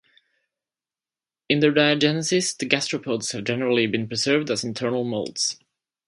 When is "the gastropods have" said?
2.57-3.43